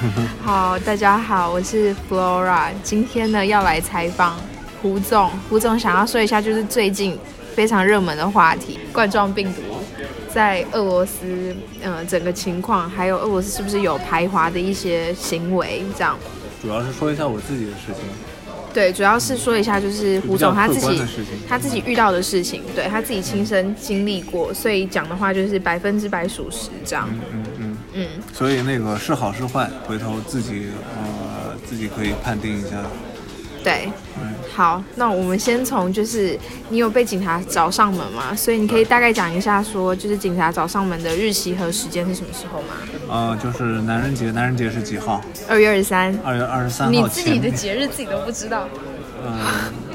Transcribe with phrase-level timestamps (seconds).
[0.42, 4.38] 好，大家好，我是 Flora，今天呢要来采访
[4.80, 5.30] 胡总。
[5.48, 7.18] 胡总想要说一下，就是最近
[7.54, 9.60] 非常热门的话题——冠状病毒
[10.32, 16.16] 在俄罗斯，呃，整个情况，还有俄罗斯是不是有排华的一些行为，这样。
[16.60, 17.96] 主要是说一下我自己的事情。
[18.72, 21.02] 对，主要是说一下，就是胡总他自己
[21.46, 27.06] 他自己遇到的事情，对他自己亲身经历过，所以讲的话就是百分之百属实，这样。
[27.30, 27.61] 嗯嗯，
[27.94, 32.82] 嗯，所以那个是好是坏，回头自己呃自己可以判定一下。
[33.62, 33.88] 对。
[34.20, 38.34] 嗯，好，那我们先从就是你有被警察找上门吗？
[38.36, 42.74] 所以你可以大概讲一下，说就是警察找上门的日期和时间是什么时候吗？
[43.08, 45.22] 呃，就是男人节，男人节是几号？
[45.48, 46.18] 二月二十三。
[46.24, 48.68] 二月二十三号你自己的节日自己都不知道？
[49.24, 49.38] 嗯、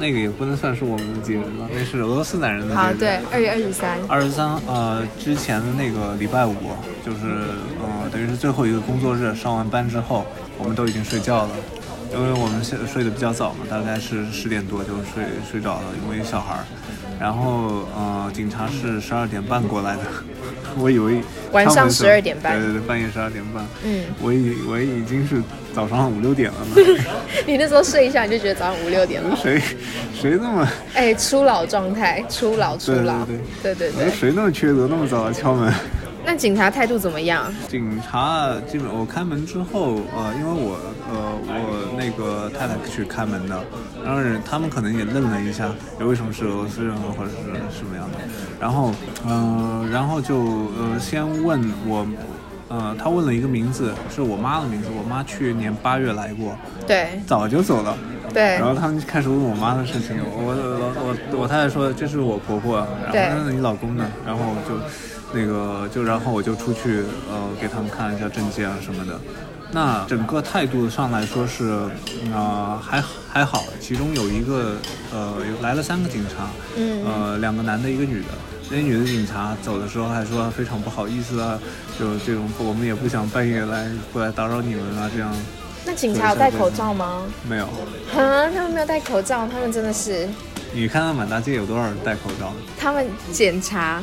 [0.00, 2.76] 那个也不能算是我们的节日吧，那是俄罗斯男人的节日。
[2.76, 3.98] 好，对，二月二十三。
[4.08, 6.54] 二十三呃之前的那个礼拜五，
[7.04, 7.18] 就是
[7.80, 10.26] 呃等于是最后一个工作日，上完班之后，
[10.58, 11.50] 我们都已经睡觉了，
[12.12, 16.64] 因为我们现睡得比较早嘛，大概是十点多就睡睡着了，因为小孩儿。
[17.18, 20.02] 然后呃警察是十二点半过来的，
[20.76, 23.64] 我以为晚上他们是12点半对对对，半夜十二点半。
[23.84, 25.42] 嗯，我以我已经是
[25.74, 27.04] 早上五六点了呢，
[27.46, 29.34] 你那时候睡一下，你就觉得早上五六点了。
[29.42, 29.58] 谁
[30.14, 33.24] 谁那么哎，初老状态，初老，初老。
[33.24, 35.72] 对对对对我说谁那么缺德，那么早来敲门？
[36.26, 37.46] 那警察态度怎么样？
[37.68, 40.76] 警察基本我开门之后，呃，因为我
[41.08, 43.62] 呃我那个太太去开门的，
[44.04, 45.70] 然后人他们可能也愣了一下，
[46.00, 48.18] 为什么是俄罗斯人或者是什么样的，
[48.60, 48.92] 然后
[49.24, 52.04] 呃然后就呃先问我。
[52.68, 54.88] 呃，他问了一个名字，是我妈的名字。
[54.88, 57.96] 我妈去年八月来过，对早就走了。
[58.32, 64.10] 对然后他们就开始问我妈的事情，我我我我太太说这是我婆婆，然后那你老公呢？
[64.26, 64.78] 然后就
[65.32, 69.18] 那个就然后我就出去呃给他们看一下证件啊什么的。
[69.72, 71.90] 那整个态度上来说是啊、
[72.32, 74.76] 呃还还好，其中有一个
[75.12, 78.28] 呃来了三个警察，嗯呃两个男的一个女的。
[78.68, 81.58] 那女的警察走的时候还说非常不好意思啊，
[81.98, 85.32] 就这种我们也不想半夜来过来打扰你们啊，这样
[85.86, 87.22] 那警察有戴口罩吗？
[87.48, 87.64] 没有。
[87.64, 90.28] 啊，他们没有戴口罩，他们真的是，
[90.72, 92.52] 你看看满大街有多少人戴口罩？
[92.76, 94.02] 他们检查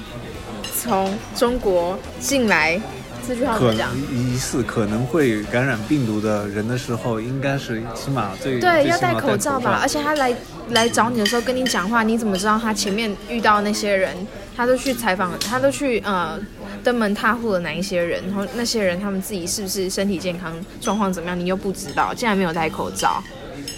[0.79, 2.81] 从中国进来，
[3.27, 3.89] 这句话怎可么讲？
[4.11, 9.79] 疑似可能会感染病毒的人的时候，应该是起码最对，最要戴口罩吧。
[9.81, 10.33] 而且他来
[10.69, 14.15] 来找你的时候跟你讲话，你怎么知道他前面遇到那些人，
[14.55, 16.39] 他都去采访，他都去呃
[16.83, 23.23] 登门踏户的哪一些人，然后那些人他们自己是不是身体健康状况怎么样，你又不知道，竟然没有戴口罩。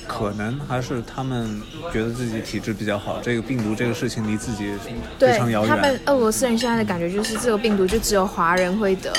[0.07, 1.59] 可能还是他们
[1.91, 5.99] 觉得自己体质比较好，这个病毒这个事情离自己非对常遥远他们。
[6.05, 9.11] 俄罗斯人现在的感觉就是这个病毒就只有华人会得，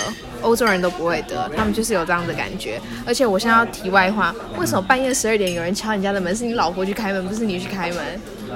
[0.42, 2.80] 欧洲人都不会得，他们就是有这样的感觉。
[3.04, 7.98] 而且我现在要题外话，为什么半夜十二点有人敲你家的门，是你老婆去开门，不是你去开门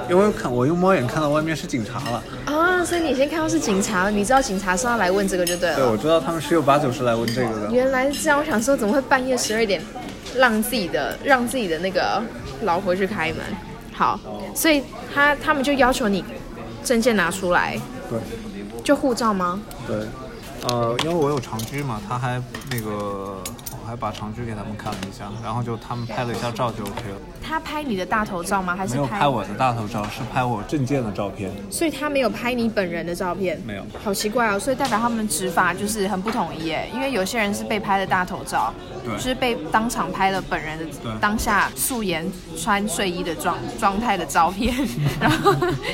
[0.09, 2.23] 因为看我用猫眼看到外面是警察了，
[2.81, 2.85] 啊？
[2.85, 7.71] 所以你先看到是警察了，你知道警察是要来问这个就对了对，我知道他们十有八九是来问这个的。
[7.71, 9.81] 原来是这样，我想说怎么会半夜十二点
[10.37, 12.23] 让自己的让自己的那个
[12.63, 13.39] 老婆去开门？
[13.93, 14.19] 好，
[14.55, 14.83] 所以
[15.15, 16.25] 他他们就要求你
[16.83, 18.19] 证件拿出来，对
[18.83, 19.61] 就护照吗？
[19.87, 19.97] 对，
[20.65, 23.43] 呃，因为我有长居嘛，他还那个我
[23.91, 28.77] 还把长剧给他们看了一下，然后就他们拍了一下照就 OK 了，他拍你的大头照吗？
[28.77, 33.83] 还是没有拍我的大头照，是拍我证件的照片，所以他没有拍你本人的照片，没有。
[34.05, 34.61] 好奇怪哦。
[34.61, 38.73] 所以代表他们执法就是很不统一耶，因为有些人是被拍的大头照，
[39.05, 40.87] 对就是被当场拍了本人的
[41.21, 42.25] 当下素颜
[42.57, 44.73] 穿睡衣的状状态的照片，
[45.21, 45.53] 然后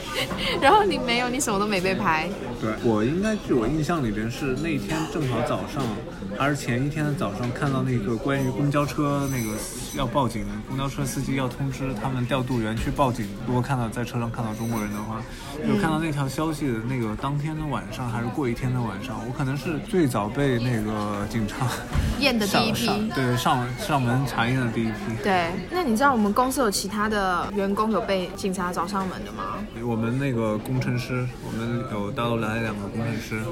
[0.61, 2.29] 然后你没有，你什么都没被拍。
[2.61, 2.75] 对。
[2.83, 5.83] 我应该据我印象里边是那天正好早上，
[6.39, 9.57] 还是前一天的早上看到那个关于公交车那个
[9.97, 13.27] 要报警，公交车司机要通知他们调度员去报警。
[13.47, 15.23] 如果看到在车上看到中国人的话，
[15.67, 21.67] 有看到那条消息的那个当天的晚上还是过一天的晚上，我可能是最早被那个警察
[22.21, 23.13] 验的第一上批。
[23.15, 24.17] 对上上门。
[24.27, 24.93] 查验的第一批。
[25.23, 29.17] 对，那你知道我们公司有其他的员工有被警察找上门。
[29.25, 29.59] 的吗？
[29.83, 33.43] 我们那个工程师，我们有大陆来两个工程师，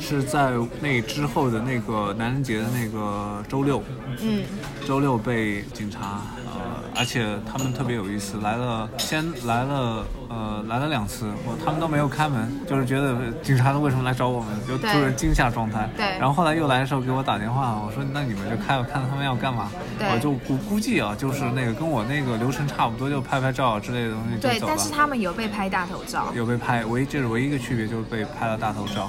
[0.00, 3.82] 是在那之后的那个男人节的那个周六，
[4.20, 4.42] 嗯，
[4.86, 6.57] 周六被警察呃，
[6.98, 15.88] 而且他们特别有意思，来了先来了呃来了两次，我他们都没有开门，就是觉得警察为什么来找我们，就对突然惊吓状态。
[15.96, 19.70] 对然后后来又来的时候给我打电话，我说那你们就开吧，看他们要干嘛。
[19.96, 24.74] 对我就估估计啊，就是那个跟我那个流程差不多，就拍拍照啊之类的东西就对，走了。
[24.76, 26.32] 但是他们有被拍大头照。
[26.34, 29.08] 有被拍，唯一这是唯一一个区别，就是被拍了大头照。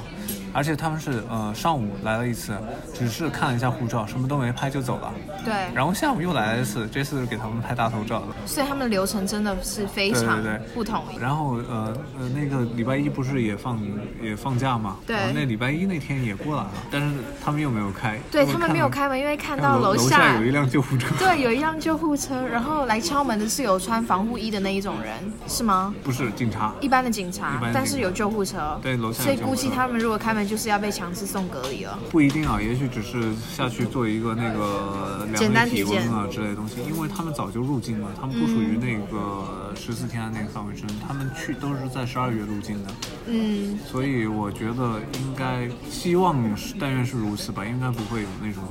[0.54, 2.54] 而且他们是呃上午来了一次，
[2.94, 5.14] 只是看了一下护照，什么都没拍就走了。
[5.46, 8.28] 对，然后下午又来了一次，这次是给他们拍大头照的。
[8.46, 11.04] 所以他们的流程真的是非常对对对不同。
[11.20, 13.80] 然后呃呃那个礼拜一不是也放
[14.22, 14.98] 也放假嘛？
[15.06, 18.20] 对然后那礼拜一那天也过来了，但是他们又没有开。
[18.32, 21.14] 对他们没有开门，因为看到楼到下下有一辆救护车。
[21.18, 25.14] 对，有一辆救护车，然后来敲门的是有穿防护衣的那一种人，
[25.48, 25.94] 是吗？
[26.04, 26.74] 不是警察。
[26.82, 31.98] 一般的警察，但是有救护车，对楼下所以估计他们如果开门，就是要被强制送隔离了。
[32.10, 42.90] 不一定啊，也许只是下去做一个那个简量体温啊之类的东西，因为他们早就入境了，他们不属于那个十四天的那个范围之内，他们去都是在十二月入境的，
[43.28, 48.64] 嗯，所以我觉得应该希望是但愿是如此吧，应该不会有那种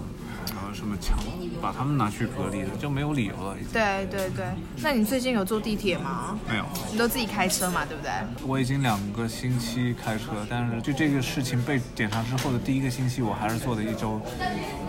[0.69, 1.19] 呃什么强
[1.63, 3.57] 把他们拿去隔离的，就没有理由了。
[3.73, 4.45] 对对对。
[4.83, 6.39] 那你最近有坐地铁吗？
[6.49, 8.13] 没有，你都自己开车嘛，对不对？
[8.47, 14.21] 我已经两个星期开车，但是就这个事情被检查之后的第一个星期，我还是坐的一周，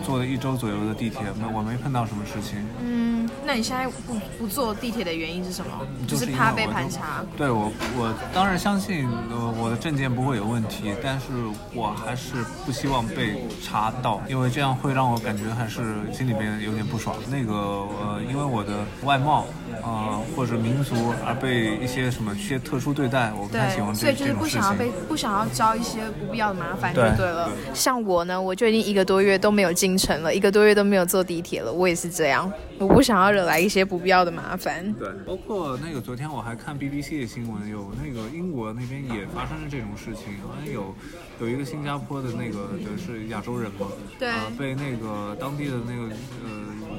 [0.04, 2.64] 坐了一周左右的地铁，没我没碰到什么事情。
[2.82, 5.86] 嗯，那你现在不不坐地铁的原因是什么？
[6.06, 7.24] 就是怕被盘查。
[7.36, 11.26] 对我，我当然相信呃我的证件不会有问题，但是
[11.72, 17.16] 我还是不希望被查到，因为这样会让我感觉还是心里边有点不爽。
[17.30, 19.46] 那个呃，因为我的外貌
[19.82, 20.94] 呃或者民族
[21.24, 24.90] 而被一些什么一些特殊对待，我不太喜欢，这所以就是不想要被。
[25.08, 27.46] 不想要招一些不必要的麻烦就对对了。
[27.48, 34.92] 对像我呢，我就已经一个多月都没有进城了，一个多月都没有坐地铁了，我也是这样，我不想要惹来一些不必要的麻烦。
[34.94, 40.94] 对，包括那个昨天我还看 BBC 的新闻，有那个英国那边也发生了这种事情，好像有
[41.40, 43.86] 有一个新加坡的那个就是亚洲人嘛，
[44.18, 46.02] 对啊被那个当地的那个
[46.44, 46.50] 呃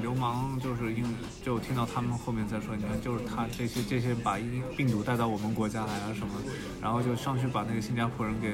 [0.02, 1.04] 流氓，就是因
[1.44, 6.34] 就听到他们后面在说，你看就是他这些这些把病病毒带到我们国家来啊什么，
[6.82, 8.54] 然后就上去把那个新加坡人给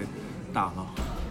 [0.53, 0.85] 打了。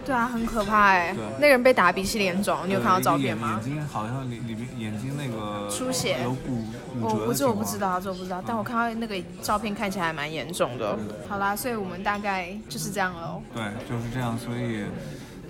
[0.05, 3.69] 对啊，很可怕哎、对那个人被打鼻青脸肿，你有看到照片吗眼？
[3.71, 6.63] 眼睛好像里里面眼睛那个出血有骨
[7.01, 10.97] 骨折这我不知道，这我不知道，但我看到那个照片看起来还蛮严重的。
[11.27, 13.41] 好啦，所以我们大概就是这样喽。
[13.53, 14.85] 对，就是这样，所以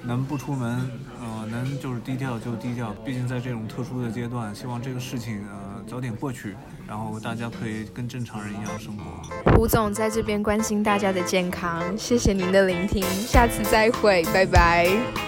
[0.02, 0.90] 能不出门，
[1.20, 2.94] 呃，能就是低调就低调。
[3.06, 6.56] 毕竟在这种特殊的阶段，希望这个事情呃早点过去，
[6.88, 9.52] 然后大家可以跟正常人一样生活。
[9.52, 15.27] 胡总在这边关心大家的健康，谢谢您的聆听，下次再会，拜拜。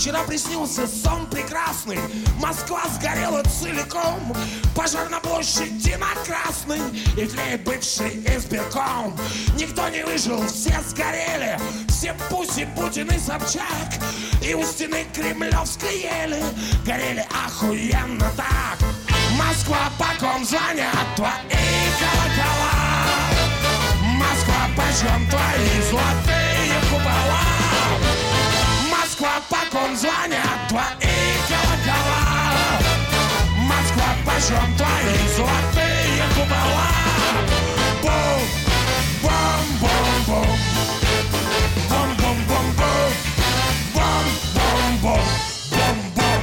[0.00, 1.98] Вчера приснился сон прекрасный.
[2.38, 4.34] Москва сгорела целиком.
[4.74, 6.80] Пожар на площади на Красной
[7.18, 9.14] И тлеет бывший избирком.
[9.58, 11.60] Никто не выжил, все сгорели.
[11.88, 14.00] Все Пуси, Путин и Собчак.
[14.42, 16.42] И у стены Кремлевской ели.
[16.86, 18.78] Горели охуенно так.
[19.36, 21.30] Москва, по ком звонят твои
[22.00, 22.72] колокола?
[24.16, 26.39] Москва, почем твои золотые
[29.40, 30.82] Москва, по ком звонят твои
[31.48, 32.22] колокола
[33.56, 36.90] Москва, почем твои золотые купола
[38.02, 38.40] Бум,
[39.22, 40.58] бум, бум, бум
[41.88, 43.12] Бум, бум, бум, бум
[43.94, 45.20] Бум, бум, бум,
[45.70, 46.42] бум, бум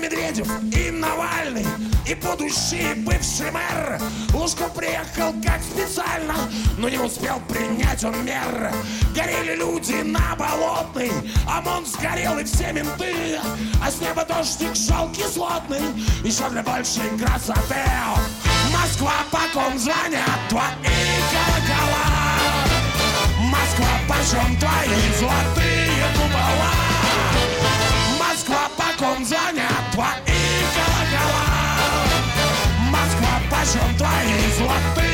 [0.00, 4.00] Медведев и Навальный И будущий бывший мэр.
[4.34, 6.34] Лужков приехал как специально
[6.78, 8.72] Но не успел принять он мер.
[9.14, 11.12] Горели люди на Болотной
[11.46, 13.38] ОМОН сгорел и все менты.
[13.80, 15.82] А с неба дождик шел кислотный
[16.24, 17.82] Еще для большей красоты.
[18.72, 20.62] Москва, по ком звонят твои
[21.30, 22.22] колокола?
[23.38, 26.72] Москва, почем твои золотые купола?
[28.18, 30.31] Москва, по ком звонят твои
[33.64, 35.11] Zajątaj jej złoty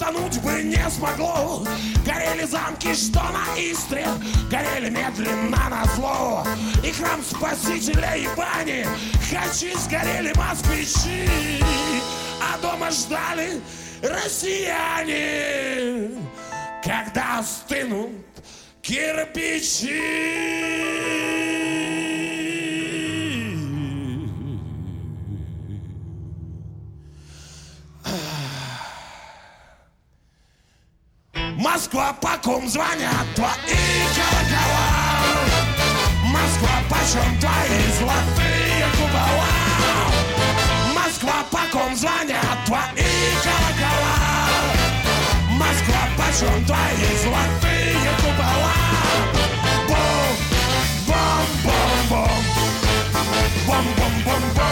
[0.00, 1.64] утонуть бы не смогло.
[2.04, 4.06] Горели замки, что на Истре,
[4.50, 6.46] горели медленно на зло.
[6.84, 8.86] И храм Спасителя и бани,
[9.30, 11.28] хачи сгорели москвичи,
[12.40, 13.60] а дома ждали
[14.02, 15.12] россияне,
[16.82, 18.10] когда остынут
[18.82, 20.79] кирпичи.
[31.92, 33.50] Москва, по ком звонят твои
[34.14, 34.86] колокола?
[36.22, 39.48] Москва, почем твои золотые купола?
[40.94, 44.14] Москва, по ком звонят твои колокола?
[45.48, 48.72] Москва, почем твои золотые купола?
[49.88, 50.36] Бом,
[51.08, 52.44] бом, бом, бом,
[53.66, 54.69] бом, бом, бом, бом.